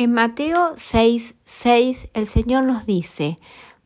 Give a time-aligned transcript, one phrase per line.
[0.00, 3.36] En Mateo 6, 6 el Señor nos dice,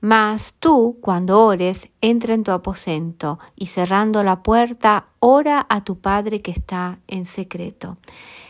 [0.02, 6.00] Mas tú, cuando ores, entra en tu aposento y cerrando la puerta, ora a tu
[6.00, 7.96] Padre que está en secreto.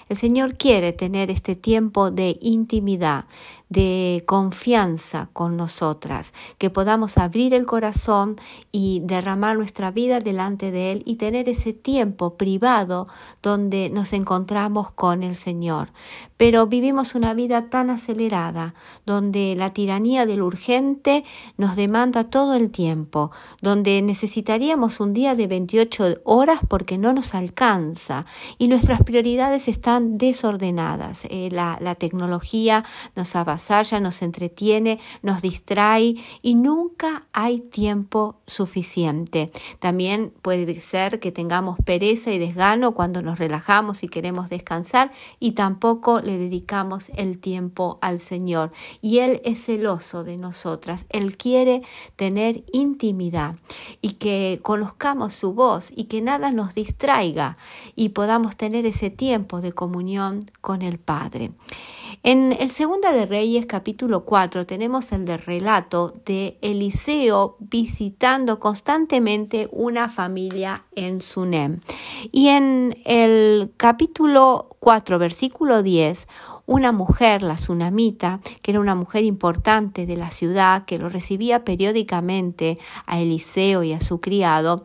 [0.09, 3.27] El Señor quiere tener este tiempo de intimidad,
[3.73, 8.39] de confianza con nosotras, que podamos abrir el corazón
[8.71, 13.07] y derramar nuestra vida delante de Él y tener ese tiempo privado
[13.43, 15.89] donde nos encontramos con el Señor.
[16.37, 18.75] Pero vivimos una vida tan acelerada,
[19.07, 21.25] donde la tiranía del urgente
[21.57, 23.31] nos demanda todo el tiempo,
[23.61, 28.27] donde necesitaríamos un día de 28 horas porque no nos alcanza
[28.59, 31.27] y nuestras prioridades están desordenadas.
[31.31, 33.37] Eh, la, la tecnología nos
[34.01, 39.51] nos entretiene, nos distrae y nunca hay tiempo suficiente.
[39.79, 45.53] También puede ser que tengamos pereza y desgano cuando nos relajamos y queremos descansar y
[45.53, 48.73] tampoco le dedicamos el tiempo al Señor.
[49.01, 51.07] Y Él es celoso de nosotras.
[51.09, 51.83] Él quiere
[52.17, 53.57] tener intimidad
[54.01, 57.57] y que conozcamos su voz y que nada nos distraiga
[57.97, 61.53] y podamos tener ese tiempo de comunión con el Padre.
[62.25, 69.69] En el Segunda de Reyes capítulo 4 tenemos el de relato de Eliseo visitando constantemente
[69.73, 71.81] una familia en Sunem.
[72.31, 76.29] Y en el capítulo 4 versículo 10
[76.67, 81.65] una mujer, la tsunamita, que era una mujer importante de la ciudad, que lo recibía
[81.65, 84.85] periódicamente a Eliseo y a su criado,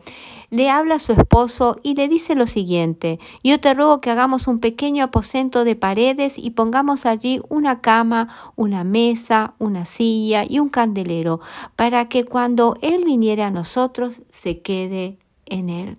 [0.50, 4.48] le habla a su esposo y le dice lo siguiente, yo te ruego que hagamos
[4.48, 10.58] un pequeño aposento de paredes y pongamos allí una cama, una mesa, una silla y
[10.58, 11.40] un candelero,
[11.76, 15.18] para que cuando él viniera a nosotros se quede
[15.50, 15.96] en él.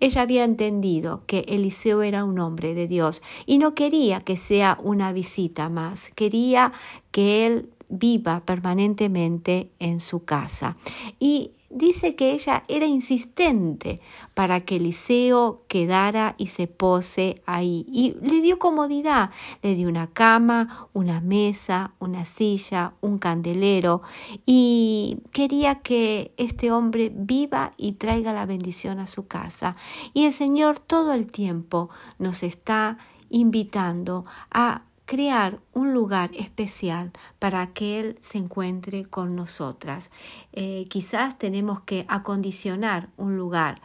[0.00, 4.78] Ella había entendido que Eliseo era un hombre de Dios y no quería que sea
[4.82, 6.72] una visita más, quería
[7.10, 10.76] que él viva permanentemente en su casa.
[11.18, 14.00] Y dice que ella era insistente
[14.34, 17.86] para que Eliseo quedara y se pose ahí.
[17.88, 19.30] Y le dio comodidad,
[19.62, 24.02] le dio una cama, una mesa, una silla, un candelero
[24.44, 29.74] y quería que este hombre viva y traiga la bendición a su casa.
[30.14, 31.88] Y el Señor todo el tiempo
[32.18, 32.98] nos está
[33.30, 40.10] invitando a crear un lugar especial para que Él se encuentre con nosotras.
[40.52, 43.80] Eh, quizás tenemos que acondicionar un lugar.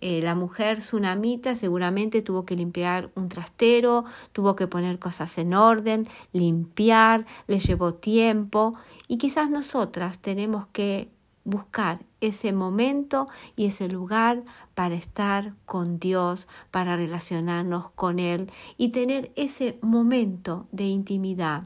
[0.00, 5.54] Eh, la mujer tsunamita seguramente tuvo que limpiar un trastero, tuvo que poner cosas en
[5.54, 8.72] orden, limpiar, le llevó tiempo
[9.06, 11.08] y quizás nosotras tenemos que
[11.44, 13.26] buscar ese momento
[13.56, 14.42] y ese lugar
[14.74, 21.64] para estar con Dios, para relacionarnos con Él y tener ese momento de intimidad.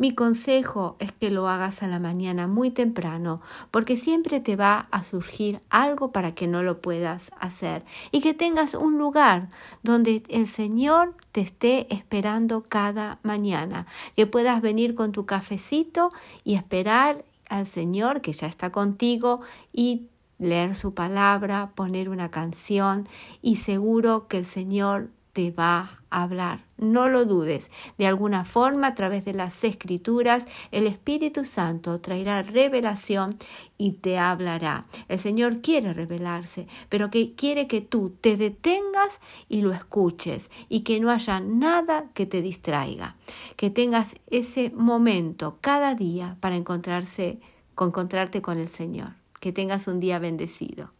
[0.00, 3.42] Mi consejo es que lo hagas a la mañana muy temprano,
[3.72, 8.32] porque siempre te va a surgir algo para que no lo puedas hacer y que
[8.32, 9.50] tengas un lugar
[9.82, 16.10] donde el Señor te esté esperando cada mañana, que puedas venir con tu cafecito
[16.44, 19.40] y esperar al Señor que ya está contigo
[19.72, 23.08] y leer su palabra, poner una canción
[23.42, 26.64] y seguro que el Señor te va a hablar.
[26.78, 27.70] No lo dudes.
[27.96, 33.36] De alguna forma, a través de las escrituras, el Espíritu Santo traerá revelación
[33.76, 34.86] y te hablará.
[35.06, 40.80] El Señor quiere revelarse, pero que quiere que tú te detengas y lo escuches y
[40.80, 43.14] que no haya nada que te distraiga.
[43.54, 47.38] Que tengas ese momento cada día para encontrarse,
[47.80, 49.12] encontrarte con el Señor.
[49.38, 50.90] Que tengas un día bendecido.